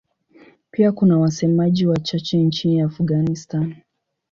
[0.71, 3.75] Pia kuna wasemaji wachache nchini Afghanistan.